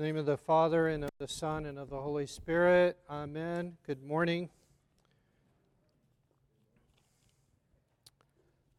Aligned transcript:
Name 0.00 0.16
of 0.16 0.24
the 0.24 0.38
Father, 0.38 0.88
and 0.88 1.04
of 1.04 1.10
the 1.18 1.28
Son, 1.28 1.66
and 1.66 1.78
of 1.78 1.90
the 1.90 2.00
Holy 2.00 2.26
Spirit. 2.26 2.96
Amen. 3.10 3.76
Good 3.86 4.02
morning. 4.02 4.48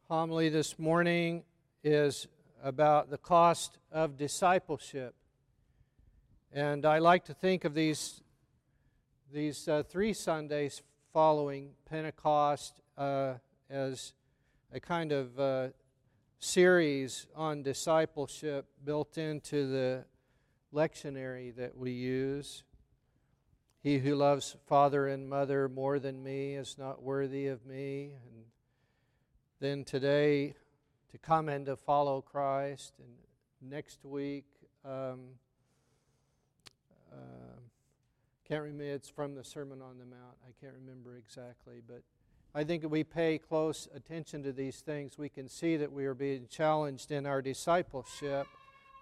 Homily 0.08 0.48
this 0.48 0.80
morning 0.80 1.44
is 1.84 2.26
about 2.60 3.08
the 3.08 3.18
cost 3.18 3.78
of 3.92 4.16
discipleship. 4.16 5.14
And 6.52 6.84
I 6.84 6.98
like 6.98 7.24
to 7.26 7.34
think 7.34 7.64
of 7.64 7.72
these, 7.72 8.20
these 9.32 9.68
uh, 9.68 9.84
three 9.88 10.14
Sundays 10.14 10.82
following 11.12 11.70
Pentecost 11.88 12.80
uh, 12.98 13.34
as 13.70 14.12
a 14.72 14.80
kind 14.80 15.12
of 15.12 15.38
uh, 15.38 15.68
series 16.40 17.28
on 17.36 17.62
discipleship 17.62 18.66
built 18.84 19.18
into 19.18 19.68
the 19.68 20.04
lectionary 20.72 21.54
that 21.56 21.76
we 21.76 21.90
use. 21.92 22.64
He 23.82 23.98
who 23.98 24.14
loves 24.14 24.56
father 24.66 25.08
and 25.08 25.28
mother 25.28 25.68
more 25.68 25.98
than 25.98 26.22
me 26.22 26.54
is 26.54 26.76
not 26.78 27.02
worthy 27.02 27.48
of 27.48 27.66
me. 27.66 28.12
And 28.26 28.44
then 29.60 29.84
today, 29.84 30.54
to 31.10 31.18
come 31.18 31.48
and 31.48 31.66
to 31.66 31.76
follow 31.76 32.20
Christ. 32.20 32.94
And 32.98 33.70
next 33.70 34.04
week, 34.04 34.46
um, 34.84 35.20
uh, 37.12 37.60
can't 38.48 38.62
remember, 38.62 38.84
it's 38.84 39.08
from 39.08 39.34
the 39.34 39.44
Sermon 39.44 39.80
on 39.82 39.98
the 39.98 40.04
Mount. 40.04 40.36
I 40.46 40.52
can't 40.60 40.74
remember 40.74 41.16
exactly, 41.16 41.80
but 41.86 42.02
I 42.54 42.64
think 42.64 42.84
if 42.84 42.90
we 42.90 43.04
pay 43.04 43.38
close 43.38 43.88
attention 43.94 44.42
to 44.42 44.52
these 44.52 44.80
things, 44.80 45.16
we 45.16 45.28
can 45.28 45.48
see 45.48 45.76
that 45.76 45.92
we 45.92 46.04
are 46.06 46.14
being 46.14 46.46
challenged 46.50 47.10
in 47.10 47.24
our 47.24 47.40
discipleship 47.40 48.46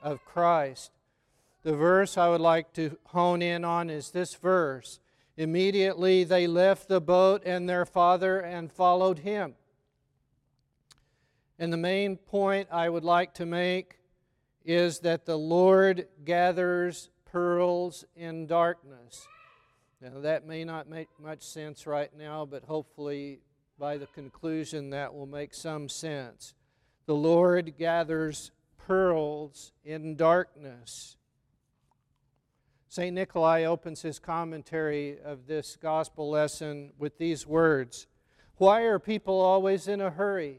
of 0.03 0.25
Christ. 0.25 0.93
The 1.63 1.77
verse 1.77 2.17
I 2.17 2.29
would 2.29 2.41
like 2.41 2.73
to 2.75 2.97
hone 3.07 3.43
in 3.43 3.65
on 3.65 3.91
is 3.91 4.11
this 4.11 4.35
verse. 4.35 4.99
Immediately 5.37 6.25
they 6.25 6.47
left 6.47 6.89
the 6.89 7.01
boat 7.01 7.43
and 7.45 7.69
their 7.69 7.85
father 7.85 8.41
and 8.41 8.73
followed 8.73 9.21
him. 9.21 9.55
And 11.59 11.73
the 11.73 11.77
main 11.77 12.17
point 12.17 12.69
I 12.73 12.89
would 12.89 13.05
like 13.05 13.35
to 13.35 13.47
make 13.47 13.99
is 14.65 15.01
that 15.01 15.27
the 15.27 15.37
Lord 15.37 16.09
gathers 16.25 17.11
pearls 17.27 18.05
in 18.17 18.47
darkness. 18.47 19.27
Now, 20.01 20.21
that 20.21 20.47
may 20.47 20.65
not 20.65 20.89
make 20.89 21.09
much 21.19 21.43
sense 21.43 21.87
right 21.87 22.11
now, 22.17 22.47
but 22.47 22.65
hopefully 22.65 23.41
by 23.79 23.99
the 23.99 24.07
conclusion 24.07 24.91
that 24.91 25.15
will 25.15 25.27
make 25.27 25.53
some 25.53 25.91
sense. 25.91 26.55
The 27.05 27.15
Lord 27.15 27.77
gathers 27.79 28.51
pearls 28.79 29.73
in 29.85 30.17
darkness. 30.17 31.17
St. 32.91 33.15
Nikolai 33.15 33.63
opens 33.63 34.03
his 34.03 34.19
commentary 34.19 35.17
of 35.25 35.47
this 35.47 35.79
gospel 35.81 36.29
lesson 36.29 36.91
with 36.99 37.19
these 37.19 37.47
words 37.47 38.09
Why 38.57 38.83
are 38.83 38.99
people 38.99 39.41
always 39.41 39.87
in 39.87 40.01
a 40.01 40.11
hurry? 40.11 40.59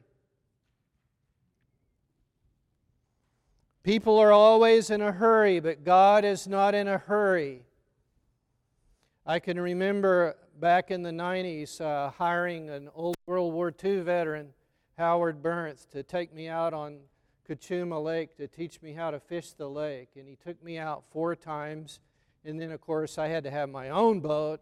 People 3.83 4.17
are 4.17 4.31
always 4.31 4.89
in 4.89 5.01
a 5.01 5.11
hurry, 5.11 5.59
but 5.59 5.83
God 5.83 6.23
is 6.23 6.47
not 6.47 6.73
in 6.73 6.87
a 6.87 6.99
hurry. 6.99 7.65
I 9.25 9.39
can 9.39 9.59
remember 9.59 10.37
back 10.57 10.89
in 10.89 11.01
the 11.01 11.11
90s 11.11 11.81
uh, 11.81 12.11
hiring 12.11 12.69
an 12.69 12.89
old 12.95 13.17
World 13.25 13.51
War 13.51 13.73
II 13.83 13.99
veteran, 14.03 14.53
Howard 14.97 15.43
Bernth, 15.43 15.89
to 15.89 16.01
take 16.01 16.33
me 16.33 16.47
out 16.47 16.73
on 16.73 16.99
Cachuma 17.45 18.01
Lake 18.01 18.37
to 18.37 18.47
teach 18.47 18.81
me 18.81 18.93
how 18.93 19.11
to 19.11 19.19
fish 19.19 19.51
the 19.51 19.69
lake. 19.69 20.11
And 20.15 20.29
he 20.29 20.37
took 20.37 20.63
me 20.63 20.77
out 20.77 21.03
four 21.11 21.35
times 21.35 21.99
and 22.43 22.59
then, 22.59 22.71
of 22.71 22.81
course, 22.81 23.17
I 23.17 23.27
had 23.27 23.43
to 23.43 23.51
have 23.51 23.69
my 23.69 23.89
own 23.89 24.19
boat. 24.19 24.61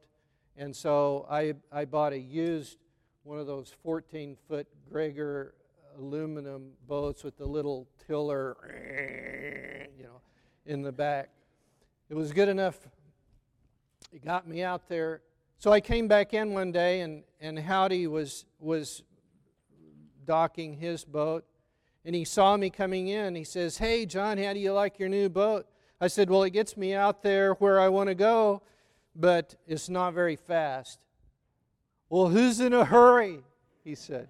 And 0.58 0.75
so 0.75 1.25
I, 1.30 1.53
I 1.72 1.85
bought 1.85 2.13
a 2.13 2.19
used 2.19 2.77
one 3.23 3.39
of 3.39 3.47
those 3.47 3.73
14 3.83 4.35
foot 4.47 4.67
Gregor 4.90 5.53
aluminum 5.97 6.72
boats 6.88 7.23
with 7.23 7.38
the 7.38 7.45
little 7.45 7.88
tiller, 8.07 8.57
you 9.97 10.03
know, 10.03 10.22
in 10.66 10.81
the 10.81 10.91
back. 10.91 11.29
It 12.09 12.16
was 12.16 12.34
good 12.34 12.50
enough. 12.50 12.78
It 14.12 14.25
got 14.25 14.47
me 14.47 14.63
out 14.63 14.89
there. 14.89 15.22
So 15.57 15.72
I 15.72 15.81
came 15.81 16.07
back 16.07 16.34
in 16.34 16.53
one 16.53 16.72
day, 16.72 17.01
and, 17.01 17.23
and 17.39 17.59
Howdy 17.59 18.07
was, 18.07 18.45
was 18.59 19.03
docking 20.25 20.73
his 20.73 21.03
boat. 21.06 21.45
And 22.06 22.16
he 22.16 22.23
saw 22.25 22.57
me 22.57 22.69
coming 22.69 23.09
in. 23.09 23.35
He 23.35 23.44
says, 23.44 23.78
Hey, 23.78 24.06
John, 24.06 24.38
how 24.38 24.53
do 24.53 24.59
you 24.59 24.73
like 24.73 25.00
your 25.00 25.09
new 25.09 25.29
boat? 25.29 25.68
I 26.02 26.08
said, 26.08 26.30
Well, 26.30 26.44
it 26.44 26.52
gets 26.52 26.78
me 26.78 26.94
out 26.94 27.24
there 27.24 27.54
where 27.56 27.80
I 27.80 27.90
want 27.90 28.10
to 28.10 28.16
go, 28.16 28.62
but 29.16 29.56
it's 29.68 29.90
not 29.90 30.14
very 30.14 30.36
fast. 30.36 31.00
Well, 32.10 32.30
who's 32.30 32.60
in 32.60 32.74
a 32.74 32.86
hurry? 32.86 33.40
He 33.84 33.96
said. 33.96 34.30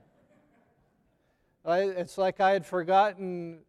I, 1.66 1.82
it's 1.82 2.18
like 2.18 2.40
I 2.40 2.52
had 2.52 2.66
forgotten 2.66 3.60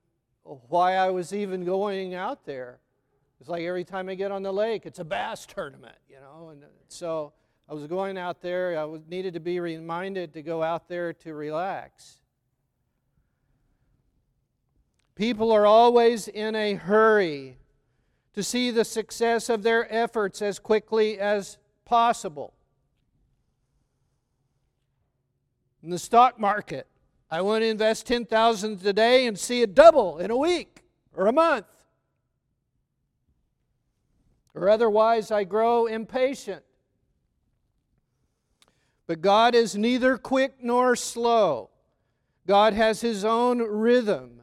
why 0.42 0.94
I 0.94 1.10
was 1.10 1.32
even 1.32 1.64
going 1.64 2.14
out 2.14 2.44
there. 2.46 2.78
It's 3.40 3.48
like 3.48 3.62
every 3.62 3.84
time 3.84 4.08
I 4.08 4.14
get 4.14 4.30
on 4.30 4.42
the 4.42 4.52
lake, 4.52 4.86
it's 4.86 4.98
a 4.98 5.04
bass 5.04 5.46
tournament, 5.46 5.96
you 6.08 6.16
know. 6.16 6.50
And 6.50 6.62
so 6.88 7.32
I 7.68 7.74
was 7.74 7.86
going 7.86 8.18
out 8.18 8.40
there. 8.40 8.78
I 8.78 8.84
was, 8.84 9.00
needed 9.08 9.34
to 9.34 9.40
be 9.40 9.60
reminded 9.60 10.34
to 10.34 10.42
go 10.42 10.62
out 10.62 10.88
there 10.88 11.12
to 11.12 11.34
relax. 11.34 12.20
People 15.14 15.52
are 15.52 15.66
always 15.66 16.28
in 16.28 16.54
a 16.54 16.74
hurry 16.74 17.59
to 18.40 18.44
see 18.44 18.70
the 18.70 18.86
success 18.86 19.50
of 19.50 19.62
their 19.62 19.86
efforts 19.94 20.40
as 20.40 20.58
quickly 20.58 21.18
as 21.18 21.58
possible. 21.84 22.54
In 25.82 25.90
the 25.90 25.98
stock 25.98 26.40
market, 26.40 26.86
I 27.30 27.42
want 27.42 27.60
to 27.60 27.66
invest 27.66 28.06
10,000 28.06 28.80
today 28.80 29.26
and 29.26 29.38
see 29.38 29.60
it 29.60 29.74
double 29.74 30.16
in 30.16 30.30
a 30.30 30.36
week 30.38 30.84
or 31.14 31.26
a 31.26 31.34
month. 31.34 31.66
Or 34.54 34.70
otherwise 34.70 35.30
I 35.30 35.44
grow 35.44 35.84
impatient. 35.84 36.62
But 39.06 39.20
God 39.20 39.54
is 39.54 39.76
neither 39.76 40.16
quick 40.16 40.54
nor 40.62 40.96
slow. 40.96 41.68
God 42.46 42.72
has 42.72 43.02
his 43.02 43.22
own 43.22 43.58
rhythm. 43.58 44.39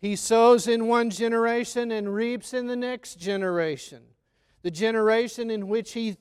He 0.00 0.14
sows 0.14 0.68
in 0.68 0.86
one 0.86 1.10
generation 1.10 1.90
and 1.90 2.14
reaps 2.14 2.54
in 2.54 2.66
the 2.66 2.76
next 2.76 3.16
generation. 3.16 4.02
The 4.62 4.70
generation 4.70 5.50
in 5.50 5.66
which 5.68 5.92
he 5.92 6.16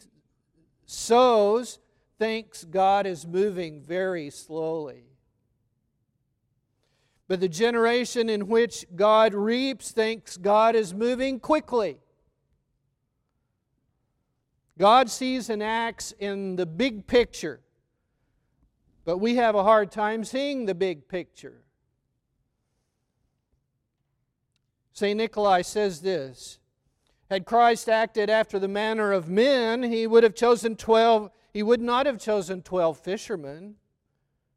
sows 0.85 1.79
thinks 2.17 2.63
God 2.63 3.05
is 3.05 3.27
moving 3.27 3.81
very 3.81 4.29
slowly. 4.29 5.03
But 7.27 7.39
the 7.39 7.49
generation 7.49 8.29
in 8.29 8.47
which 8.47 8.85
God 8.95 9.33
reaps 9.33 9.91
thinks 9.91 10.37
God 10.37 10.75
is 10.75 10.93
moving 10.93 11.39
quickly. 11.39 11.97
God 14.77 15.09
sees 15.09 15.49
and 15.49 15.61
acts 15.61 16.13
in 16.19 16.55
the 16.55 16.65
big 16.65 17.07
picture, 17.07 17.61
but 19.05 19.17
we 19.17 19.35
have 19.35 19.55
a 19.55 19.63
hard 19.63 19.91
time 19.91 20.23
seeing 20.23 20.65
the 20.65 20.75
big 20.75 21.07
picture. 21.07 21.63
St. 24.97 25.15
Nikolai 25.15 25.61
says 25.61 26.01
this 26.01 26.57
Had 27.29 27.45
Christ 27.45 27.87
acted 27.87 28.31
after 28.31 28.57
the 28.57 28.67
manner 28.67 29.11
of 29.11 29.29
men, 29.29 29.83
he 29.83 30.07
would 30.07 30.23
have 30.23 30.33
chosen 30.33 30.75
12, 30.75 31.29
he 31.53 31.61
would 31.61 31.81
not 31.81 32.07
have 32.07 32.19
chosen 32.19 32.63
12 32.63 32.97
fishermen 32.97 33.75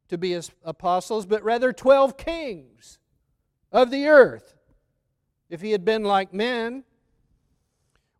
to 0.09 0.17
be 0.17 0.31
his 0.31 0.49
apostles, 0.63 1.27
but 1.27 1.43
rather 1.43 1.71
12 1.71 2.17
kings 2.17 2.97
of 3.71 3.91
the 3.91 4.07
earth. 4.07 4.55
If 5.47 5.61
he 5.61 5.73
had 5.73 5.85
been 5.85 6.03
like 6.03 6.33
men, 6.33 6.85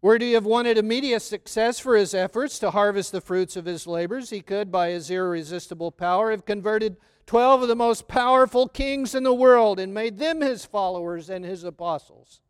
would 0.03 0.21
he 0.21 0.33
have 0.33 0.45
wanted 0.45 0.77
immediate 0.77 1.23
success 1.23 1.79
for 1.79 1.95
his 1.95 2.13
efforts 2.13 2.59
to 2.59 2.69
harvest 2.69 3.11
the 3.11 3.21
fruits 3.21 3.55
of 3.55 3.65
his 3.65 3.87
labors, 3.87 4.29
he 4.29 4.41
could, 4.41 4.71
by 4.71 4.89
his 4.89 5.09
irresistible 5.09 5.89
power, 5.89 6.29
have 6.29 6.45
converted 6.45 6.97
12 7.31 7.61
of 7.61 7.67
the 7.69 7.75
most 7.77 8.09
powerful 8.09 8.67
kings 8.67 9.15
in 9.15 9.23
the 9.23 9.33
world 9.33 9.79
and 9.79 9.93
made 9.93 10.19
them 10.19 10.41
his 10.41 10.65
followers 10.65 11.29
and 11.29 11.45
his 11.45 11.63
apostles. 11.63 12.41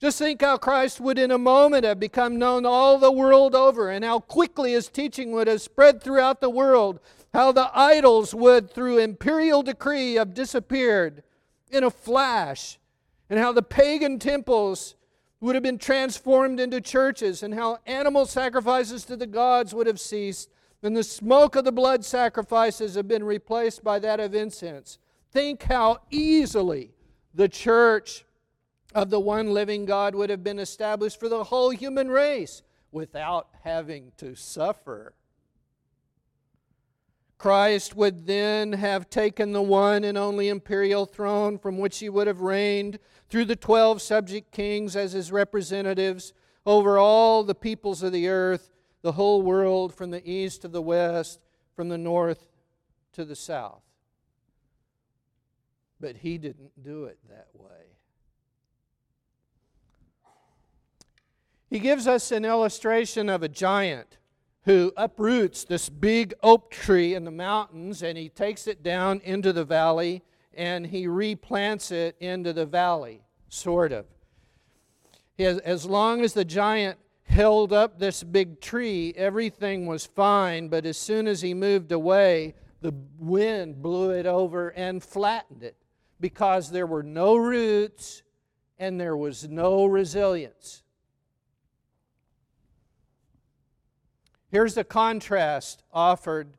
Just 0.00 0.18
think 0.18 0.42
how 0.42 0.56
Christ 0.56 1.00
would 1.00 1.16
in 1.16 1.30
a 1.30 1.38
moment 1.38 1.84
have 1.84 2.00
become 2.00 2.40
known 2.40 2.66
all 2.66 2.98
the 2.98 3.12
world 3.12 3.54
over, 3.54 3.88
and 3.88 4.04
how 4.04 4.18
quickly 4.18 4.72
his 4.72 4.88
teaching 4.88 5.30
would 5.30 5.46
have 5.46 5.62
spread 5.62 6.02
throughout 6.02 6.40
the 6.40 6.50
world, 6.50 6.98
how 7.32 7.52
the 7.52 7.70
idols 7.72 8.34
would, 8.34 8.68
through 8.68 8.98
imperial 8.98 9.62
decree, 9.62 10.14
have 10.14 10.34
disappeared 10.34 11.22
in 11.70 11.84
a 11.84 11.90
flash, 11.90 12.80
and 13.30 13.38
how 13.38 13.52
the 13.52 13.62
pagan 13.62 14.18
temples 14.18 14.96
would 15.40 15.54
have 15.54 15.62
been 15.62 15.78
transformed 15.78 16.58
into 16.58 16.80
churches, 16.80 17.44
and 17.44 17.54
how 17.54 17.78
animal 17.86 18.26
sacrifices 18.26 19.04
to 19.04 19.16
the 19.16 19.28
gods 19.28 19.72
would 19.72 19.86
have 19.86 20.00
ceased, 20.00 20.50
and 20.82 20.96
the 20.96 21.04
smoke 21.04 21.54
of 21.56 21.64
the 21.64 21.72
blood 21.72 22.04
sacrifices 22.04 22.94
have 22.96 23.06
been 23.06 23.24
replaced 23.24 23.84
by 23.84 23.98
that 24.00 24.20
of 24.20 24.34
incense. 24.34 24.98
Think 25.30 25.62
how 25.62 25.98
easily 26.10 26.90
the 27.34 27.48
church 27.48 28.24
of 28.94 29.10
the 29.10 29.20
one 29.20 29.54
living 29.54 29.86
God 29.86 30.14
would 30.14 30.30
have 30.30 30.44
been 30.44 30.58
established 30.58 31.18
for 31.18 31.28
the 31.28 31.44
whole 31.44 31.70
human 31.70 32.08
race 32.08 32.62
without 32.90 33.48
having 33.62 34.12
to 34.18 34.34
suffer. 34.34 35.14
Christ 37.38 37.96
would 37.96 38.26
then 38.26 38.72
have 38.74 39.10
taken 39.10 39.52
the 39.52 39.62
one 39.62 40.04
and 40.04 40.16
only 40.16 40.48
imperial 40.48 41.06
throne 41.06 41.58
from 41.58 41.78
which 41.78 41.98
he 41.98 42.08
would 42.08 42.28
have 42.28 42.40
reigned 42.40 43.00
through 43.28 43.46
the 43.46 43.56
12 43.56 44.00
subject 44.00 44.52
kings 44.52 44.94
as 44.94 45.12
his 45.12 45.32
representatives 45.32 46.32
over 46.64 46.98
all 46.98 47.42
the 47.42 47.54
peoples 47.54 48.02
of 48.02 48.12
the 48.12 48.28
earth, 48.28 48.70
the 49.02 49.12
whole 49.12 49.42
world, 49.42 49.94
from 49.94 50.10
the 50.10 50.28
east 50.28 50.62
to 50.62 50.68
the 50.68 50.82
west, 50.82 51.40
from 51.74 51.88
the 51.88 51.98
north 51.98 52.48
to 53.12 53.24
the 53.24 53.36
south. 53.36 53.82
But 56.00 56.16
he 56.16 56.38
didn't 56.38 56.82
do 56.82 57.04
it 57.04 57.18
that 57.28 57.48
way. 57.54 57.68
He 61.68 61.78
gives 61.78 62.06
us 62.06 62.30
an 62.32 62.44
illustration 62.44 63.28
of 63.28 63.42
a 63.42 63.48
giant 63.48 64.18
who 64.64 64.92
uproots 64.96 65.64
this 65.64 65.88
big 65.88 66.34
oak 66.42 66.70
tree 66.70 67.14
in 67.14 67.24
the 67.24 67.30
mountains 67.30 68.02
and 68.02 68.16
he 68.16 68.28
takes 68.28 68.66
it 68.66 68.82
down 68.82 69.20
into 69.24 69.52
the 69.52 69.64
valley 69.64 70.22
and 70.54 70.86
he 70.86 71.06
replants 71.06 71.90
it 71.90 72.16
into 72.20 72.52
the 72.52 72.66
valley, 72.66 73.22
sort 73.48 73.90
of. 73.90 74.04
As 75.38 75.86
long 75.86 76.22
as 76.22 76.34
the 76.34 76.44
giant 76.44 76.98
held 77.24 77.72
up 77.72 77.98
this 77.98 78.22
big 78.22 78.60
tree, 78.60 79.14
everything 79.16 79.86
was 79.86 80.06
fine, 80.06 80.68
but 80.68 80.84
as 80.84 80.96
soon 80.96 81.26
as 81.26 81.40
he 81.40 81.54
moved 81.54 81.92
away, 81.92 82.54
the 82.80 82.92
wind 83.18 83.80
blew 83.80 84.10
it 84.10 84.26
over 84.26 84.68
and 84.70 85.02
flattened 85.02 85.62
it 85.62 85.76
because 86.20 86.70
there 86.70 86.86
were 86.86 87.02
no 87.02 87.36
roots 87.36 88.22
and 88.78 89.00
there 89.00 89.16
was 89.16 89.48
no 89.48 89.86
resilience. 89.86 90.82
Here's 94.50 94.74
the 94.74 94.84
contrast 94.84 95.82
offered. 95.92 96.58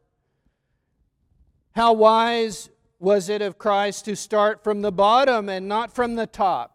How 1.72 1.94
wise 1.94 2.70
was 3.00 3.30
it 3.30 3.42
of 3.42 3.58
Christ 3.58 4.06
to 4.06 4.16
start 4.16 4.64
from 4.64 4.82
the 4.82 4.92
bottom 4.92 5.50
and 5.50 5.68
not 5.68 5.94
from 5.94 6.16
the 6.16 6.26
top? 6.26 6.73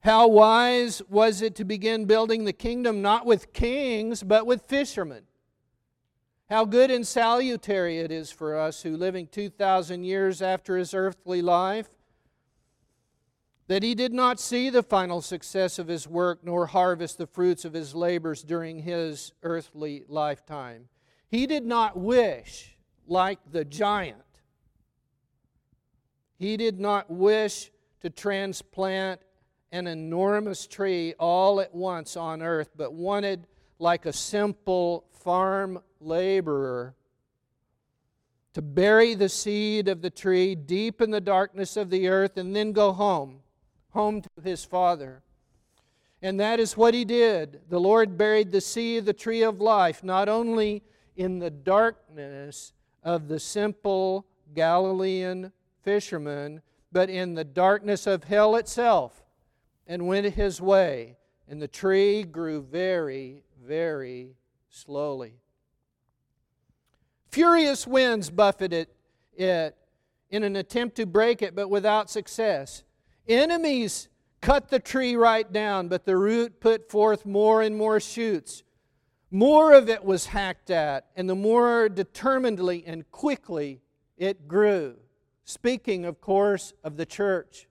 How 0.00 0.28
wise 0.28 1.02
was 1.08 1.42
it 1.42 1.54
to 1.56 1.64
begin 1.64 2.04
building 2.04 2.44
the 2.44 2.52
kingdom 2.52 3.02
not 3.02 3.26
with 3.26 3.52
kings, 3.52 4.22
but 4.22 4.46
with 4.46 4.62
fishermen? 4.62 5.24
How 6.48 6.64
good 6.64 6.90
and 6.90 7.06
salutary 7.06 7.98
it 7.98 8.10
is 8.10 8.30
for 8.30 8.56
us 8.56 8.82
who, 8.82 8.96
living 8.96 9.26
2,000 9.26 10.04
years 10.04 10.40
after 10.40 10.78
his 10.78 10.94
earthly 10.94 11.42
life, 11.42 11.90
that 13.66 13.82
he 13.82 13.94
did 13.94 14.14
not 14.14 14.40
see 14.40 14.70
the 14.70 14.82
final 14.82 15.20
success 15.20 15.78
of 15.78 15.88
his 15.88 16.08
work 16.08 16.40
nor 16.42 16.66
harvest 16.66 17.18
the 17.18 17.26
fruits 17.26 17.66
of 17.66 17.74
his 17.74 17.94
labors 17.94 18.42
during 18.42 18.78
his 18.78 19.32
earthly 19.42 20.04
lifetime. 20.08 20.88
He 21.28 21.46
did 21.46 21.66
not 21.66 21.98
wish, 21.98 22.78
like 23.06 23.40
the 23.50 23.66
giant, 23.66 24.22
he 26.38 26.56
did 26.56 26.80
not 26.80 27.10
wish 27.10 27.70
to 28.00 28.08
transplant 28.08 29.20
an 29.72 29.86
enormous 29.86 30.66
tree 30.66 31.14
all 31.18 31.60
at 31.60 31.74
once 31.74 32.16
on 32.16 32.42
earth, 32.42 32.70
but 32.76 32.92
wanted, 32.92 33.46
like 33.78 34.06
a 34.06 34.12
simple 34.12 35.04
farm 35.12 35.80
laborer, 36.00 36.94
to 38.54 38.62
bury 38.62 39.14
the 39.14 39.28
seed 39.28 39.88
of 39.88 40.02
the 40.02 40.10
tree 40.10 40.54
deep 40.54 41.00
in 41.00 41.10
the 41.10 41.20
darkness 41.20 41.76
of 41.76 41.90
the 41.90 42.08
earth 42.08 42.36
and 42.36 42.56
then 42.56 42.72
go 42.72 42.92
home 42.92 43.40
home 43.90 44.22
to 44.22 44.28
his 44.42 44.64
father. 44.64 45.22
And 46.20 46.38
that 46.40 46.60
is 46.60 46.76
what 46.76 46.94
he 46.94 47.04
did. 47.04 47.60
The 47.68 47.80
Lord 47.80 48.18
buried 48.18 48.50
the 48.52 48.60
seed 48.60 49.00
of 49.00 49.04
the 49.06 49.12
tree 49.12 49.42
of 49.42 49.60
life, 49.60 50.02
not 50.02 50.28
only 50.28 50.82
in 51.16 51.38
the 51.38 51.50
darkness 51.50 52.72
of 53.02 53.28
the 53.28 53.38
simple 53.38 54.26
Galilean 54.54 55.52
fisherman, 55.82 56.62
but 56.90 57.10
in 57.10 57.34
the 57.34 57.44
darkness 57.44 58.06
of 58.06 58.24
hell 58.24 58.56
itself, 58.56 59.24
and 59.88 60.06
went 60.06 60.34
his 60.34 60.60
way. 60.60 61.16
And 61.48 61.60
the 61.60 61.66
tree 61.66 62.22
grew 62.22 62.62
very, 62.62 63.42
very 63.66 64.36
slowly. 64.68 65.40
Furious 67.30 67.86
winds 67.86 68.30
buffeted 68.30 68.88
it 69.34 69.76
in 70.30 70.42
an 70.42 70.56
attempt 70.56 70.96
to 70.96 71.06
break 71.06 71.40
it, 71.42 71.54
but 71.54 71.68
without 71.68 72.10
success. 72.10 72.84
Enemies 73.26 74.08
cut 74.40 74.68
the 74.68 74.78
tree 74.78 75.16
right 75.16 75.50
down, 75.50 75.88
but 75.88 76.04
the 76.04 76.16
root 76.16 76.60
put 76.60 76.90
forth 76.90 77.24
more 77.24 77.62
and 77.62 77.76
more 77.76 77.98
shoots. 77.98 78.62
More 79.30 79.72
of 79.72 79.88
it 79.88 80.04
was 80.04 80.26
hacked 80.26 80.70
at, 80.70 81.06
and 81.16 81.28
the 81.28 81.34
more 81.34 81.88
determinedly 81.88 82.84
and 82.86 83.10
quickly 83.10 83.80
it 84.16 84.48
grew. 84.48 84.96
Speaking, 85.44 86.04
of 86.04 86.20
course, 86.20 86.72
of 86.84 86.96
the 86.96 87.06
church. 87.06 87.68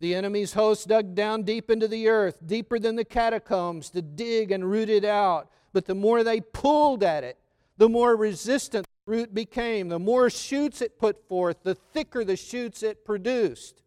The 0.00 0.14
enemy's 0.14 0.54
host 0.54 0.88
dug 0.88 1.14
down 1.14 1.42
deep 1.42 1.70
into 1.70 1.86
the 1.86 2.08
earth, 2.08 2.38
deeper 2.44 2.78
than 2.78 2.96
the 2.96 3.04
catacombs, 3.04 3.90
to 3.90 4.00
dig 4.00 4.50
and 4.50 4.68
root 4.68 4.88
it 4.88 5.04
out. 5.04 5.50
But 5.72 5.84
the 5.84 5.94
more 5.94 6.24
they 6.24 6.40
pulled 6.40 7.04
at 7.04 7.22
it, 7.22 7.38
the 7.76 7.88
more 7.88 8.16
resistant 8.16 8.86
the 9.06 9.12
root 9.12 9.34
became. 9.34 9.88
The 9.88 9.98
more 9.98 10.30
shoots 10.30 10.80
it 10.80 10.98
put 10.98 11.28
forth, 11.28 11.62
the 11.62 11.74
thicker 11.74 12.24
the 12.24 12.36
shoots 12.36 12.82
it 12.82 13.04
produced. 13.04 13.82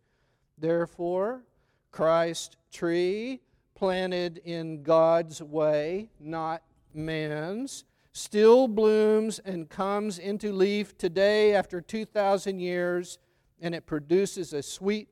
Therefore, 0.57 1.43
Christ 1.91 2.57
tree 2.71 3.41
planted 3.75 4.37
in 4.45 4.83
God's 4.83 5.41
way, 5.41 6.09
not 6.19 6.61
man's, 6.93 7.85
still 8.11 8.67
blooms 8.67 9.39
and 9.39 9.67
comes 9.67 10.19
into 10.19 10.53
leaf 10.53 10.95
today 10.97 11.55
after 11.55 11.81
2,000 11.81 12.59
years, 12.59 13.17
and 13.59 13.73
it 13.73 13.87
produces 13.87 14.53
a 14.53 14.61
sweet 14.61 15.09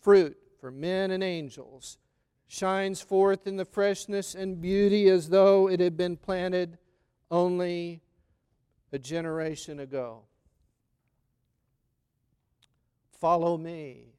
fruit 0.00 0.36
for 0.60 0.70
men 0.70 1.10
and 1.10 1.22
angels. 1.22 1.98
Shines 2.48 3.00
forth 3.00 3.46
in 3.46 3.56
the 3.56 3.64
freshness 3.64 4.34
and 4.34 4.60
beauty 4.60 5.08
as 5.08 5.28
though 5.28 5.68
it 5.68 5.78
had 5.80 5.96
been 5.96 6.16
planted 6.16 6.78
only 7.30 8.02
a 8.92 8.98
generation 8.98 9.78
ago. 9.78 10.22
Follow 13.20 13.56
me, 13.56 14.14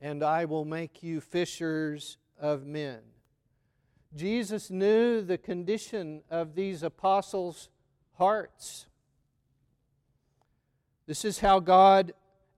and 0.00 0.22
I 0.22 0.44
will 0.46 0.64
make 0.64 1.02
you 1.02 1.20
fishers 1.20 2.16
of 2.38 2.64
men. 2.64 3.00
Jesus 4.14 4.70
knew 4.70 5.20
the 5.20 5.36
condition 5.36 6.22
of 6.30 6.54
these 6.54 6.82
apostles' 6.82 7.68
hearts. 8.14 8.86
This 11.06 11.24
is 11.24 11.40
how 11.40 11.58
God 11.60 12.14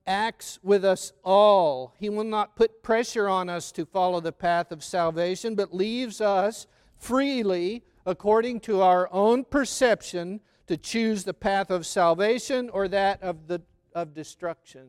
acts 0.07 0.59
with 0.63 0.85
us 0.85 1.13
all. 1.25 1.95
He 1.99 2.09
will 2.09 2.25
not 2.25 2.57
put 2.57 2.83
pressure 2.83 3.29
on 3.29 3.49
us 3.49 3.73
to 3.73 3.85
follow 3.85 4.21
the 4.21 4.33
path 4.33 4.73
of 4.73 4.85
salvation, 4.85 5.55
but 5.55 5.75
leaves 5.75 6.21
us 6.21 6.67
freely, 6.99 7.85
according 8.05 8.61
to 8.61 8.83
our 8.83 9.09
own 9.13 9.45
perception, 9.45 10.41
to 10.67 10.77
choose 10.77 11.25
the 11.25 11.35
path 11.35 11.71
of 11.71 11.87
salvation 11.87 12.69
or 12.71 12.89
that 12.89 13.23
of, 13.23 13.47
the, 13.47 13.63
of 13.95 14.15
destruction. 14.15 14.87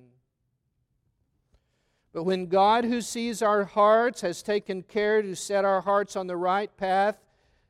But 2.14 2.24
when 2.24 2.48
God, 2.48 2.84
who 2.84 3.02
sees 3.02 3.42
our 3.42 3.64
hearts, 3.64 4.22
has 4.22 4.42
taken 4.42 4.82
care 4.82 5.22
to 5.22 5.36
set 5.36 5.66
our 5.66 5.82
hearts 5.82 6.16
on 6.16 6.28
the 6.28 6.38
right 6.38 6.76
path, 6.78 7.20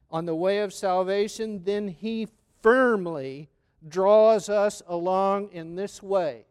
on 0.10 0.26
the 0.26 0.36
way 0.36 0.60
of 0.60 0.74
salvation, 0.74 1.64
then 1.66 1.90
He 1.90 2.30
firmly 2.62 3.50
draws 3.86 4.48
us 4.48 4.82
along 4.88 5.50
in 5.52 5.76
this 5.76 6.02
way. 6.02 6.46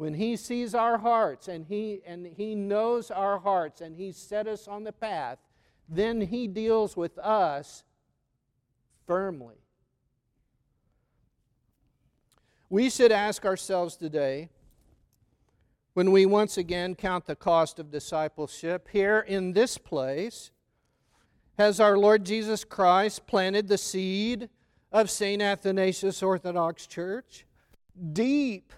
When 0.00 0.14
He 0.14 0.36
sees 0.36 0.74
our 0.74 0.96
hearts 0.96 1.46
and 1.46 1.66
He, 1.66 2.00
and 2.06 2.26
he 2.26 2.54
knows 2.54 3.10
our 3.10 3.38
hearts 3.38 3.82
and 3.82 3.94
He 3.94 4.12
set 4.12 4.48
us 4.48 4.66
on 4.66 4.82
the 4.82 4.92
path, 4.92 5.36
then 5.90 6.22
He 6.22 6.48
deals 6.48 6.96
with 6.96 7.18
us 7.18 7.84
firmly. 9.06 9.56
We 12.70 12.88
should 12.88 13.12
ask 13.12 13.44
ourselves 13.44 13.94
today, 13.98 14.48
when 15.92 16.12
we 16.12 16.24
once 16.24 16.56
again 16.56 16.94
count 16.94 17.26
the 17.26 17.36
cost 17.36 17.78
of 17.78 17.90
discipleship, 17.90 18.88
here 18.90 19.20
in 19.28 19.52
this 19.52 19.76
place, 19.76 20.50
has 21.58 21.78
our 21.78 21.98
Lord 21.98 22.24
Jesus 22.24 22.64
Christ 22.64 23.26
planted 23.26 23.68
the 23.68 23.76
seed 23.76 24.48
of 24.92 25.10
St. 25.10 25.42
Athanasius 25.42 26.22
Orthodox 26.22 26.86
Church 26.86 27.44
deep, 28.14 28.72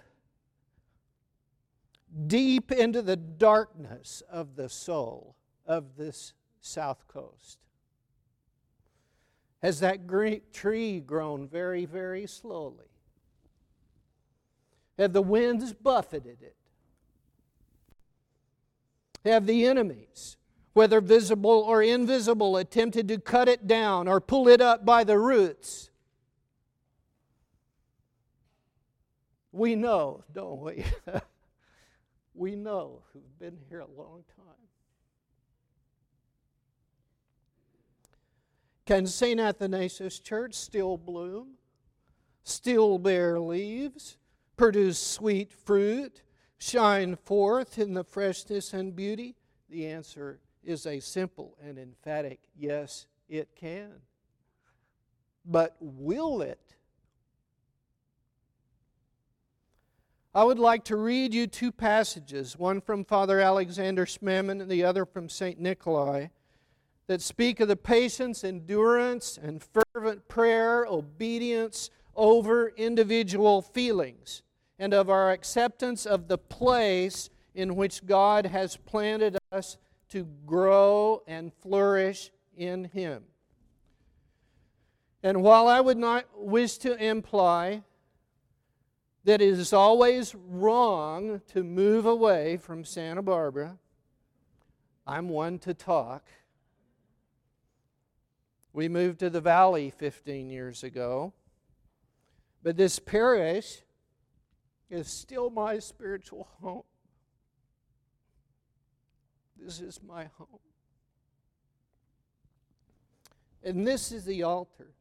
deep 2.27 2.71
into 2.71 3.01
the 3.01 3.15
darkness 3.15 4.21
of 4.29 4.55
the 4.55 4.69
soul 4.69 5.35
of 5.65 5.95
this 5.97 6.33
south 6.61 7.07
coast? 7.07 7.59
Has 9.61 9.79
that 9.79 10.07
great 10.07 10.53
tree 10.53 10.99
grown 10.99 11.47
very, 11.47 11.85
very 11.85 12.27
slowly? 12.27 12.85
Have 14.97 15.13
the 15.13 15.21
winds 15.21 15.73
buffeted 15.73 16.41
it? 16.41 16.55
have 19.25 19.45
the 19.45 19.65
enemies, 19.65 20.37
whether 20.73 20.99
visible 21.01 21.63
or 21.65 21.81
invisible, 21.81 22.57
attempted 22.57 23.07
to 23.07 23.17
cut 23.17 23.47
it 23.47 23.67
down 23.67 24.07
or 24.07 24.19
pull 24.19 24.47
it 24.47 24.61
up 24.61 24.85
by 24.85 25.03
the 25.03 25.17
roots. 25.17 25.89
We 29.51 29.75
know, 29.75 30.23
don't 30.33 30.59
we? 30.59 30.83
we 32.33 32.55
know 32.55 33.01
who've 33.11 33.39
been 33.39 33.57
here 33.69 33.79
a 33.79 34.01
long 34.01 34.23
time. 34.35 34.45
Can 38.85 39.07
St. 39.07 39.39
Athanasius 39.39 40.19
Church 40.19 40.53
still 40.55 40.97
bloom, 40.97 41.53
still 42.43 42.97
bear 42.97 43.39
leaves, 43.39 44.17
produce 44.57 44.99
sweet 44.99 45.53
fruit, 45.53 46.21
shine 46.57 47.15
forth 47.15 47.79
in 47.79 47.93
the 47.93 48.03
freshness 48.03 48.73
and 48.73 48.95
beauty? 48.95 49.35
The 49.69 49.87
answer 49.87 50.39
is 50.63 50.85
a 50.85 50.99
simple 50.99 51.57
and 51.63 51.77
emphatic 51.79 52.39
yes, 52.57 53.05
it 53.29 53.49
can. 53.55 53.91
But 55.45 55.75
will 55.79 56.41
it? 56.41 56.75
I 60.35 60.43
would 60.43 60.57
like 60.57 60.83
to 60.85 60.95
read 60.95 61.31
you 61.31 61.45
two 61.45 61.71
passages, 61.71 62.57
one 62.57 62.81
from 62.81 63.05
Father 63.05 63.39
Alexander 63.39 64.07
Schmemann 64.07 64.61
and 64.61 64.69
the 64.69 64.83
other 64.83 65.05
from 65.05 65.29
St. 65.29 65.59
Nikolai, 65.59 66.27
that 67.05 67.21
speak 67.21 67.59
of 67.59 67.67
the 67.67 67.75
patience, 67.75 68.43
endurance, 68.43 69.37
and 69.37 69.61
fervent 69.61 70.27
prayer, 70.27 70.87
obedience 70.87 71.91
over 72.15 72.69
individual 72.69 73.61
feelings, 73.61 74.41
and 74.79 74.91
of 74.91 75.07
our 75.07 75.29
acceptance 75.29 76.07
of 76.07 76.27
the 76.27 76.39
place 76.39 77.29
in 77.53 77.75
which 77.75 78.03
God 78.03 78.47
has 78.47 78.75
planted 78.75 79.37
us 79.51 79.77
to 80.09 80.27
grow 80.47 81.21
and 81.27 81.53
flourish 81.61 82.31
in 82.57 82.85
Him. 82.85 83.25
And 85.21 85.43
while 85.43 85.67
I 85.67 85.79
would 85.79 85.97
not 85.99 86.25
wish 86.35 86.79
to 86.79 86.95
imply 86.95 87.83
that 89.25 89.41
it 89.41 89.49
is 89.49 89.71
always 89.71 90.35
wrong 90.35 91.41
to 91.53 91.63
move 91.63 92.05
away 92.05 92.57
from 92.57 92.83
Santa 92.83 93.21
Barbara. 93.21 93.77
I'm 95.07 95.29
one 95.29 95.59
to 95.59 95.73
talk. 95.73 96.27
We 98.73 98.89
moved 98.89 99.19
to 99.19 99.29
the 99.29 99.41
valley 99.41 99.91
15 99.91 100.49
years 100.49 100.83
ago. 100.83 101.33
But 102.63 102.77
this 102.77 102.99
parish 102.99 103.81
is 104.89 105.07
still 105.07 105.49
my 105.49 105.79
spiritual 105.79 106.47
home. 106.61 106.83
This 109.57 109.79
is 109.79 109.99
my 110.05 110.29
home. 110.37 110.59
And 113.63 113.87
this 113.87 114.11
is 114.11 114.25
the 114.25 114.43
altar 114.43 114.93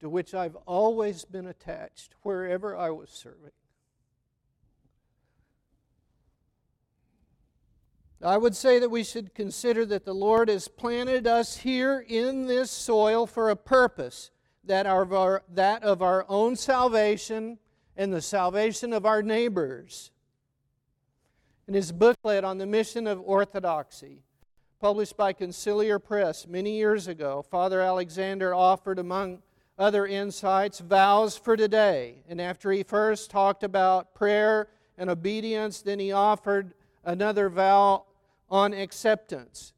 to 0.00 0.08
which 0.08 0.32
I've 0.32 0.56
always 0.66 1.24
been 1.24 1.46
attached 1.46 2.14
wherever 2.22 2.76
I 2.76 2.90
was 2.90 3.10
serving. 3.10 3.50
I 8.22 8.36
would 8.36 8.56
say 8.56 8.80
that 8.80 8.90
we 8.90 9.04
should 9.04 9.32
consider 9.32 9.86
that 9.86 10.04
the 10.04 10.14
Lord 10.14 10.48
has 10.48 10.66
planted 10.66 11.28
us 11.28 11.58
here 11.58 12.04
in 12.08 12.46
this 12.48 12.70
soil 12.70 13.26
for 13.26 13.50
a 13.50 13.56
purpose 13.56 14.30
that, 14.64 14.86
our, 14.86 15.42
that 15.54 15.84
of 15.84 16.02
our 16.02 16.26
own 16.28 16.56
salvation 16.56 17.58
and 17.96 18.12
the 18.12 18.20
salvation 18.20 18.92
of 18.92 19.06
our 19.06 19.22
neighbors. 19.22 20.10
In 21.68 21.74
his 21.74 21.92
booklet 21.92 22.42
on 22.42 22.58
the 22.58 22.66
mission 22.66 23.06
of 23.06 23.20
orthodoxy, 23.24 24.22
published 24.80 25.16
by 25.16 25.32
Conciliar 25.32 26.02
Press 26.02 26.46
many 26.46 26.76
years 26.76 27.06
ago, 27.06 27.44
Father 27.48 27.80
Alexander 27.80 28.52
offered, 28.52 28.98
among 28.98 29.42
other 29.78 30.06
insights, 30.06 30.80
vows 30.80 31.36
for 31.36 31.56
today. 31.56 32.24
And 32.28 32.40
after 32.40 32.72
he 32.72 32.82
first 32.82 33.30
talked 33.30 33.62
about 33.62 34.12
prayer 34.12 34.68
and 34.96 35.08
obedience, 35.08 35.82
then 35.82 36.00
he 36.00 36.10
offered 36.10 36.74
another 37.04 37.48
vow 37.48 38.04
on 38.50 38.72
acceptance. 38.72 39.72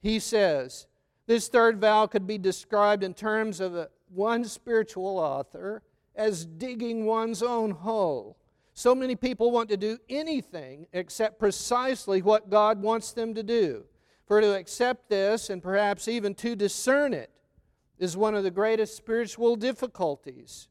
He 0.00 0.18
says, 0.18 0.86
this 1.26 1.48
third 1.48 1.80
vow 1.80 2.06
could 2.06 2.26
be 2.26 2.38
described 2.38 3.04
in 3.04 3.14
terms 3.14 3.60
of 3.60 3.88
one 4.08 4.44
spiritual 4.44 5.18
author 5.18 5.82
as 6.16 6.44
digging 6.44 7.04
one's 7.04 7.42
own 7.42 7.70
hole. 7.70 8.36
So 8.74 8.94
many 8.94 9.14
people 9.14 9.50
want 9.50 9.68
to 9.68 9.76
do 9.76 9.98
anything 10.08 10.86
except 10.92 11.38
precisely 11.38 12.22
what 12.22 12.50
God 12.50 12.80
wants 12.80 13.12
them 13.12 13.34
to 13.34 13.42
do. 13.42 13.84
For 14.26 14.40
to 14.40 14.56
accept 14.56 15.08
this 15.08 15.50
and 15.50 15.62
perhaps 15.62 16.08
even 16.08 16.34
to 16.36 16.56
discern 16.56 17.12
it 17.12 17.30
is 17.98 18.16
one 18.16 18.34
of 18.34 18.42
the 18.42 18.50
greatest 18.50 18.96
spiritual 18.96 19.56
difficulties. 19.56 20.68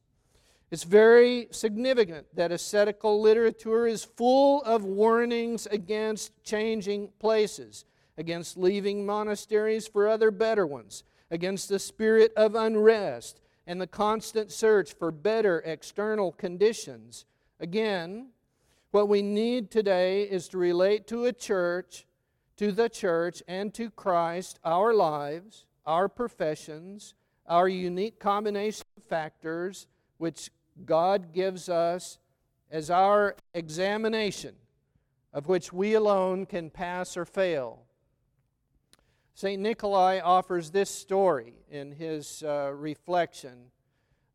It's 0.70 0.84
very 0.84 1.48
significant 1.50 2.28
that 2.36 2.52
ascetical 2.52 3.20
literature 3.20 3.88
is 3.88 4.04
full 4.04 4.62
of 4.62 4.84
warnings 4.84 5.66
against 5.66 6.32
changing 6.44 7.08
places, 7.18 7.84
against 8.16 8.56
leaving 8.56 9.04
monasteries 9.04 9.88
for 9.88 10.06
other 10.06 10.30
better 10.30 10.64
ones, 10.64 11.02
against 11.28 11.68
the 11.68 11.80
spirit 11.80 12.32
of 12.36 12.54
unrest 12.54 13.40
and 13.66 13.80
the 13.80 13.86
constant 13.88 14.52
search 14.52 14.94
for 14.94 15.10
better 15.10 15.60
external 15.66 16.30
conditions. 16.30 17.24
Again, 17.58 18.28
what 18.92 19.08
we 19.08 19.22
need 19.22 19.72
today 19.72 20.22
is 20.22 20.46
to 20.48 20.58
relate 20.58 21.08
to 21.08 21.24
a 21.24 21.32
church, 21.32 22.06
to 22.58 22.70
the 22.70 22.88
church, 22.88 23.42
and 23.48 23.74
to 23.74 23.90
Christ 23.90 24.60
our 24.64 24.94
lives, 24.94 25.66
our 25.84 26.08
professions, 26.08 27.14
our 27.46 27.68
unique 27.68 28.20
combination 28.20 28.84
of 28.96 29.02
factors 29.04 29.88
which 30.18 30.50
God 30.86 31.32
gives 31.32 31.68
us 31.68 32.18
as 32.70 32.90
our 32.90 33.36
examination 33.54 34.54
of 35.32 35.48
which 35.48 35.72
we 35.72 35.94
alone 35.94 36.46
can 36.46 36.70
pass 36.70 37.16
or 37.16 37.24
fail. 37.24 37.82
St. 39.34 39.60
Nikolai 39.60 40.20
offers 40.20 40.70
this 40.70 40.90
story 40.90 41.54
in 41.70 41.92
his 41.92 42.42
uh, 42.42 42.72
reflection 42.74 43.70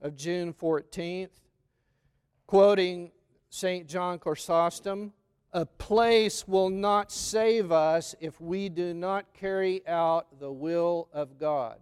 of 0.02 0.16
June 0.16 0.54
14th, 0.54 1.30
quoting 2.48 3.12
St. 3.50 3.88
John 3.88 4.20
Chrysostom 4.20 5.14
A 5.54 5.66
place 5.66 6.48
will 6.48 6.70
not 6.70 7.12
save 7.12 7.72
us 7.72 8.16
if 8.20 8.40
we 8.42 8.70
do 8.70 8.94
not 8.94 9.34
carry 9.34 9.86
out 9.88 10.40
the 10.40 10.52
will 10.52 11.08
of 11.14 11.38
God. 11.38 11.80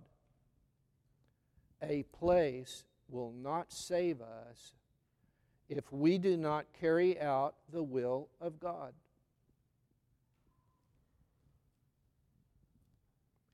A 1.82 2.04
place 2.04 2.84
will 3.10 3.32
not 3.32 3.72
save 3.72 4.22
us 4.22 4.74
if 5.70 5.92
we 5.92 6.18
do 6.18 6.38
not 6.38 6.66
carry 6.80 7.20
out 7.20 7.56
the 7.72 7.84
will 7.84 8.30
of 8.42 8.60
God. 8.60 8.94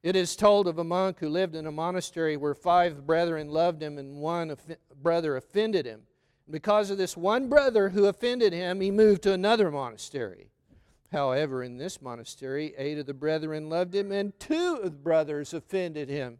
It 0.01 0.15
is 0.15 0.36
told 0.36 0.68
of 0.68 0.79
a 0.79 0.84
monk 0.84 1.20
who 1.20 1.27
lived 1.27 1.56
in 1.56 1.68
a 1.68 1.72
monastery 1.72 2.38
where 2.38 2.56
five 2.56 3.06
brethren 3.06 3.50
loved 3.50 3.84
him 3.84 3.98
and 3.98 4.22
one 4.22 4.56
brother 5.01 5.36
offended 5.36 5.86
him. 5.86 6.03
Because 6.50 6.89
of 6.89 6.98
this 6.98 7.18
one 7.18 7.50
brother 7.50 7.89
who 7.89 8.06
offended 8.06 8.53
him, 8.53 8.79
he 8.79 8.91
moved 8.91 9.24
to 9.24 9.34
another 9.34 9.70
monastery. 9.70 10.50
However, 11.12 11.63
in 11.63 11.77
this 11.77 12.01
monastery, 12.01 12.74
eight 12.77 12.98
of 12.98 13.08
the 13.08 13.13
brethren 13.13 13.70
loved 13.70 13.94
him 13.94 14.12
and 14.12 14.38
two 14.39 14.79
of 14.82 14.91
the 14.91 14.98
brothers 14.98 15.53
offended 15.53 16.08
him. 16.08 16.39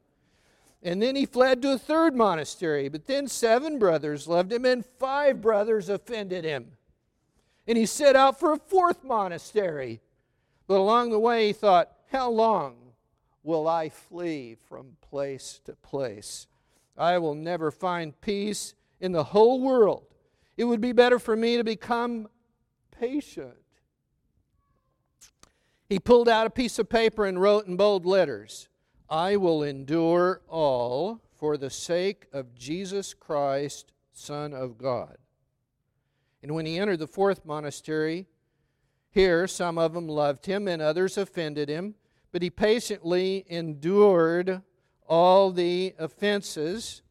And 0.82 1.02
then 1.02 1.16
he 1.16 1.26
fled 1.26 1.62
to 1.62 1.74
a 1.74 1.78
third 1.78 2.16
monastery. 2.16 2.88
But 2.88 3.06
then 3.06 3.28
seven 3.28 3.80
brothers 3.80 4.28
loved 4.28 4.52
him, 4.52 4.66
and 4.66 4.86
five 4.86 5.42
brothers 5.42 5.90
offended 5.90 6.46
him. 6.46 6.72
And 7.68 7.78
he 7.78 7.86
set 7.86 8.16
out 8.16 8.40
for 8.40 8.54
a 8.54 8.58
fourth 8.58 9.04
monastery. 9.04 10.02
But 10.68 10.80
along 10.80 11.12
the 11.12 11.20
way, 11.20 11.48
he 11.48 11.54
thought, 11.54 11.92
How 12.12 12.30
long 12.30 12.76
will 13.44 13.68
I 13.68 13.90
flee 13.90 14.56
from 14.68 14.98
place 15.02 15.60
to 15.66 15.74
place? 15.74 16.48
I 16.98 17.18
will 17.18 17.36
never 17.36 17.72
find 17.72 18.20
peace 18.22 18.74
in 19.00 19.12
the 19.12 19.24
whole 19.26 19.62
world. 19.62 20.06
It 20.58 20.66
would 20.66 20.82
be 20.82 20.92
better 20.92 21.20
for 21.20 21.36
me 21.36 21.58
to 21.58 21.64
become 21.64 22.28
patient. 22.92 23.56
He 25.88 26.00
pulled 26.00 26.30
out 26.30 26.46
a 26.46 26.52
piece 26.52 26.78
of 26.78 26.90
paper 26.90 27.26
and 27.26 27.42
wrote 27.42 27.66
in 27.66 27.78
bold 27.78 28.06
letters 28.06 28.68
I 29.10 29.38
will 29.38 29.64
endure 29.64 30.42
all 30.48 31.22
for 31.36 31.58
the 31.58 31.70
sake 31.70 32.28
of 32.32 32.54
Jesus 32.54 33.14
Christ, 33.14 33.92
Son 34.14 34.54
of 34.54 34.78
God. 34.78 35.18
And 36.44 36.54
when 36.54 36.66
he 36.66 36.78
entered 36.78 37.00
the 37.00 37.08
fourth 37.08 37.44
monastery, 37.44 38.28
here 39.10 39.48
some 39.48 39.78
of 39.78 39.94
them 39.94 40.08
loved 40.08 40.46
him 40.46 40.68
and 40.68 40.82
others 40.82 41.18
offended 41.18 41.70
him, 41.70 41.96
but 42.32 42.44
he 42.44 42.50
patiently 42.50 43.46
endured 43.48 44.62
all 45.08 45.52
the 45.52 45.96
offenses. 45.98 47.02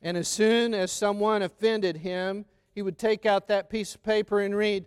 And 0.00 0.16
as 0.16 0.28
soon 0.28 0.72
as 0.72 0.90
someone 0.90 1.42
offended 1.42 1.98
him, 1.98 2.46
he 2.74 2.80
would 2.80 2.98
take 2.98 3.26
out 3.26 3.48
that 3.48 3.68
piece 3.68 3.94
of 3.94 4.02
paper 4.02 4.40
and 4.40 4.56
read, 4.56 4.86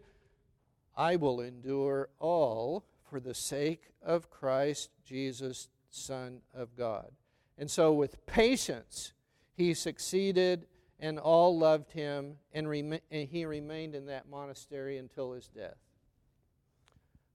I 0.95 1.15
will 1.15 1.39
endure 1.39 2.09
all 2.19 2.83
for 3.09 3.19
the 3.19 3.33
sake 3.33 3.91
of 4.03 4.29
Christ 4.29 4.89
Jesus, 5.05 5.69
Son 5.89 6.41
of 6.53 6.75
God. 6.75 7.11
And 7.57 7.69
so, 7.69 7.93
with 7.93 8.25
patience, 8.25 9.13
he 9.55 9.73
succeeded, 9.73 10.67
and 10.99 11.19
all 11.19 11.57
loved 11.57 11.91
him, 11.91 12.35
and, 12.53 12.69
rem- 12.69 12.99
and 13.11 13.27
he 13.27 13.45
remained 13.45 13.95
in 13.95 14.05
that 14.07 14.29
monastery 14.29 14.97
until 14.97 15.33
his 15.33 15.47
death. 15.47 15.77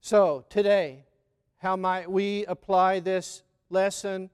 So, 0.01 0.45
today, 0.49 1.05
how 1.57 1.75
might 1.75 2.11
we 2.11 2.45
apply 2.45 2.99
this 2.99 3.43
lesson 3.69 4.29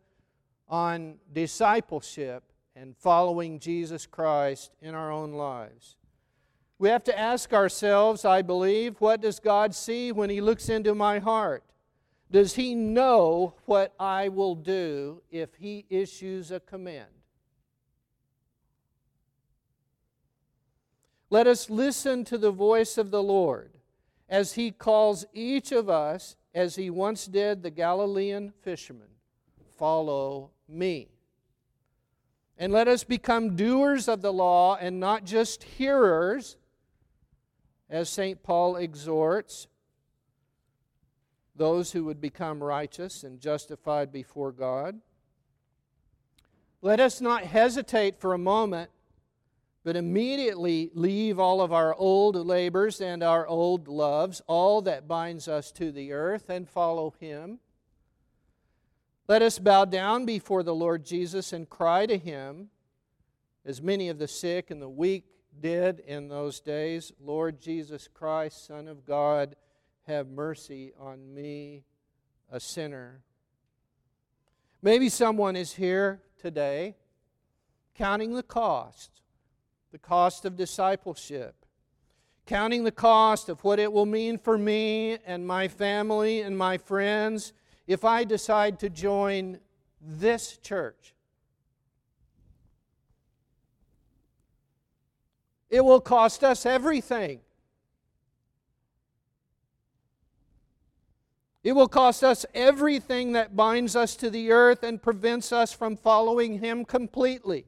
on 0.68 1.20
discipleship 1.32 2.44
and 2.76 2.98
following 2.98 3.60
Jesus 3.60 4.06
Christ 4.06 4.72
in 4.82 4.96
our 4.96 5.12
own 5.12 5.34
lives? 5.34 5.96
We 6.80 6.88
have 6.88 7.04
to 7.04 7.20
ask 7.20 7.54
ourselves, 7.54 8.24
I 8.24 8.42
believe, 8.42 8.96
what 9.00 9.20
does 9.20 9.42
God 9.42 9.76
see 9.76 10.14
when 10.14 10.30
He 10.30 10.40
looks 10.40 10.70
into 10.70 10.96
my 10.96 11.20
heart? 11.20 11.64
Does 12.32 12.56
He 12.56 12.74
know 12.74 13.56
what 13.66 13.94
I 14.00 14.30
will 14.30 14.56
do 14.56 15.22
if 15.30 15.56
He 15.56 15.86
issues 15.90 16.52
a 16.52 16.62
command? 16.62 17.10
Let 21.30 21.48
us 21.48 21.70
listen 21.70 22.24
to 22.26 22.38
the 22.38 22.52
voice 22.52 22.98
of 22.98 23.12
the 23.12 23.22
Lord 23.22 23.72
as 24.30 24.54
He 24.54 24.72
calls 24.72 25.26
each 25.34 25.74
of 25.74 25.90
us, 25.90 26.38
as 26.56 26.78
He 26.78 26.90
once 26.90 27.26
did 27.26 27.62
the 27.62 27.72
Galilean 27.72 28.54
fishermen 28.62 29.10
follow 29.78 30.52
me. 30.68 31.10
And 32.58 32.72
let 32.72 32.88
us 32.88 33.04
become 33.04 33.58
doers 33.58 34.08
of 34.08 34.22
the 34.22 34.34
law 34.34 34.78
and 34.80 35.00
not 35.00 35.26
just 35.26 35.64
hearers 35.64 36.58
as 37.90 38.10
St. 38.10 38.44
Paul 38.44 38.76
exhorts 38.76 39.68
those 41.56 41.92
who 41.92 42.06
would 42.06 42.22
become 42.22 42.64
righteous 42.64 43.24
and 43.24 43.40
justified 43.40 44.12
before 44.12 44.52
God. 44.52 45.00
Let 46.82 47.00
us 47.00 47.20
not 47.20 47.44
hesitate 47.44 48.20
for 48.20 48.34
a 48.34 48.38
moment, 48.38 48.90
but 49.84 49.98
immediately 49.98 50.92
leave 50.94 51.40
all 51.40 51.62
of 51.62 51.74
our 51.74 51.94
old 51.96 52.36
labors 52.36 53.02
and 53.02 53.22
our 53.22 53.46
old 53.46 53.88
loves, 53.88 54.42
all 54.48 54.82
that 54.84 55.08
binds 55.08 55.48
us 55.48 55.72
to 55.74 55.92
the 55.92 56.14
earth, 56.14 56.50
and 56.50 56.70
follow 56.70 57.14
Him. 57.20 57.60
Let 59.28 59.42
us 59.42 59.60
bow 59.60 59.86
down 59.86 60.26
before 60.26 60.64
the 60.64 60.76
Lord 60.76 61.06
Jesus 61.06 61.52
and 61.52 61.70
cry 61.70 62.06
to 62.06 62.18
Him, 62.18 62.70
as 63.66 63.82
many 63.82 64.08
of 64.08 64.18
the 64.18 64.28
sick 64.28 64.72
and 64.72 64.82
the 64.82 64.90
weak 64.90 65.26
did 65.60 66.00
in 66.00 66.28
those 66.28 66.60
days 66.60 67.12
Lord 67.20 67.60
Jesus 67.60 68.08
Christ, 68.08 68.68
Son 68.68 68.88
of 68.88 69.06
God, 69.06 69.56
have 70.08 70.28
mercy 70.28 70.92
on 71.00 71.34
me, 71.34 71.84
a 72.52 72.60
sinner. 72.60 73.22
Maybe 74.82 75.10
someone 75.10 75.56
is 75.56 75.74
here 75.74 76.22
today 76.42 76.96
counting 77.96 78.34
the 78.34 78.44
cost, 78.44 79.22
the 79.92 79.98
cost 79.98 80.46
of 80.46 80.56
discipleship, 80.56 81.66
counting 82.46 82.86
the 82.86 82.92
cost 82.92 83.50
of 83.50 83.62
what 83.64 83.78
it 83.78 83.92
will 83.92 84.06
mean 84.06 84.38
for 84.38 84.58
me 84.58 85.18
and 85.26 85.46
my 85.46 85.68
family 85.68 86.42
and 86.42 86.58
my 86.58 86.78
friends 86.78 87.52
if 87.88 88.06
I 88.06 88.24
decide 88.24 88.80
to 88.80 88.90
join 88.90 89.60
this 90.02 90.58
church. 90.58 91.14
It 95.70 95.82
will 95.86 96.02
cost 96.02 96.44
us 96.44 96.66
everything. 96.66 97.42
It 101.64 101.74
will 101.74 101.88
cost 101.88 102.24
us 102.24 102.46
everything 102.54 103.34
that 103.34 103.56
binds 103.56 103.96
us 103.96 104.16
to 104.18 104.30
the 104.30 104.52
earth 104.52 104.82
and 104.82 105.02
prevents 105.02 105.52
us 105.52 105.74
from 105.74 105.98
following 105.98 106.60
Him 106.60 106.86
completely. 106.86 107.66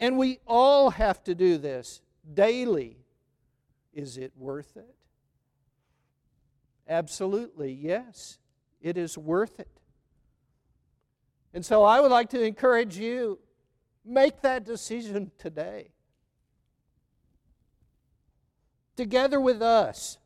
And 0.00 0.16
we 0.16 0.40
all 0.46 0.90
have 0.90 1.22
to 1.24 1.34
do 1.34 1.58
this 1.58 2.00
daily. 2.34 2.96
Is 3.92 4.16
it 4.16 4.32
worth 4.36 4.76
it? 4.76 4.94
Absolutely, 6.88 7.72
yes. 7.72 8.38
It 8.80 8.96
is 8.96 9.18
worth 9.18 9.60
it. 9.60 9.68
And 11.52 11.64
so 11.64 11.82
I 11.84 12.00
would 12.00 12.10
like 12.10 12.30
to 12.30 12.42
encourage 12.42 12.96
you 12.96 13.38
make 14.04 14.40
that 14.42 14.64
decision 14.64 15.30
today 15.38 15.90
together 18.98 19.40
with 19.40 19.62
us 19.62 20.18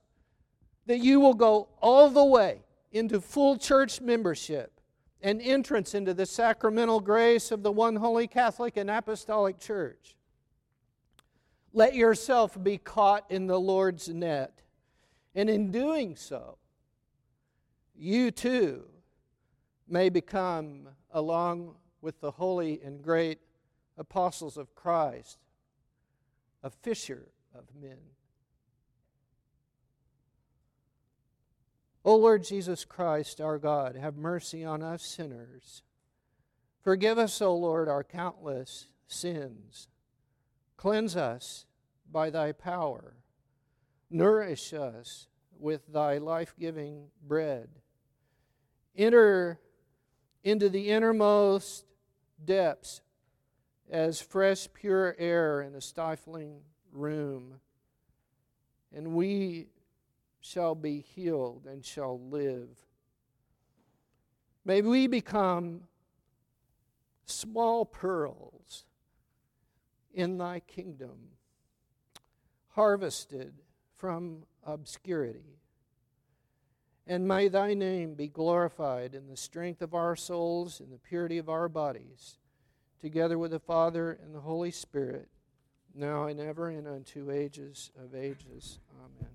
that 0.86 0.98
you 0.98 1.20
will 1.20 1.34
go 1.34 1.68
all 1.82 2.08
the 2.08 2.24
way 2.24 2.62
into 2.90 3.20
full 3.20 3.58
church 3.58 4.00
membership 4.00 4.80
and 5.20 5.42
entrance 5.42 5.94
into 5.94 6.14
the 6.14 6.24
sacramental 6.24 6.98
grace 6.98 7.52
of 7.52 7.62
the 7.62 7.70
one 7.70 7.96
holy 7.96 8.26
Catholic 8.26 8.78
and 8.78 8.90
Apostolic 8.90 9.58
Church. 9.58 10.16
Let 11.74 11.94
yourself 11.94 12.56
be 12.62 12.78
caught 12.78 13.30
in 13.30 13.46
the 13.46 13.60
Lord's 13.60 14.08
net. 14.08 14.62
And 15.34 15.50
in 15.50 15.70
doing 15.70 16.16
so, 16.16 16.56
you 17.94 18.30
too 18.30 18.84
may 19.86 20.08
become, 20.08 20.88
along 21.10 21.74
with 22.00 22.22
the 22.22 22.30
holy 22.30 22.80
and 22.82 23.02
great 23.02 23.38
apostles 23.98 24.56
of 24.56 24.74
Christ, 24.74 25.36
a 26.62 26.70
fisher 26.70 27.28
of 27.54 27.64
men. 27.78 27.98
O 32.04 32.16
Lord 32.16 32.42
Jesus 32.42 32.84
Christ, 32.84 33.40
our 33.40 33.58
God, 33.58 33.96
have 33.96 34.16
mercy 34.16 34.64
on 34.64 34.82
us 34.82 35.02
sinners. 35.02 35.82
Forgive 36.82 37.16
us, 37.16 37.40
O 37.40 37.54
Lord, 37.54 37.88
our 37.88 38.02
countless 38.02 38.86
sins. 39.06 39.88
Cleanse 40.76 41.16
us 41.16 41.66
by 42.10 42.28
thy 42.30 42.50
power. 42.50 43.14
Nourish 44.10 44.72
us 44.72 45.28
with 45.58 45.86
thy 45.92 46.18
life 46.18 46.54
giving 46.58 47.06
bread. 47.26 47.68
Enter 48.96 49.60
into 50.42 50.68
the 50.68 50.90
innermost 50.90 51.84
depths 52.44 53.00
as 53.88 54.20
fresh, 54.20 54.68
pure 54.72 55.14
air 55.18 55.62
in 55.62 55.74
a 55.76 55.80
stifling 55.80 56.62
room. 56.90 57.60
And 58.92 59.14
we 59.14 59.68
shall 60.42 60.74
be 60.74 61.00
healed 61.00 61.66
and 61.66 61.84
shall 61.84 62.20
live. 62.20 62.68
May 64.64 64.82
we 64.82 65.06
become 65.06 65.82
small 67.24 67.86
pearls 67.86 68.84
in 70.12 70.36
thy 70.38 70.60
kingdom, 70.60 71.30
harvested 72.70 73.54
from 73.96 74.42
obscurity. 74.64 75.60
And 77.06 77.26
may 77.26 77.48
thy 77.48 77.74
name 77.74 78.14
be 78.14 78.28
glorified 78.28 79.14
in 79.14 79.28
the 79.28 79.36
strength 79.36 79.80
of 79.80 79.94
our 79.94 80.14
souls, 80.14 80.80
in 80.80 80.90
the 80.90 80.98
purity 80.98 81.38
of 81.38 81.48
our 81.48 81.68
bodies, 81.68 82.38
together 83.00 83.38
with 83.38 83.52
the 83.52 83.58
Father 83.58 84.18
and 84.22 84.34
the 84.34 84.40
Holy 84.40 84.70
Spirit, 84.70 85.28
now 85.94 86.24
and 86.24 86.40
ever 86.40 86.68
and 86.68 86.86
unto 86.86 87.30
ages 87.30 87.90
of 87.96 88.14
ages. 88.14 88.78
Amen. 88.98 89.31